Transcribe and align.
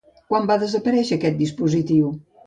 Quan 0.29 0.47
va 0.51 0.55
desaparèixer 0.61 1.17
aquest 1.17 1.37
dispositiu? 1.41 2.09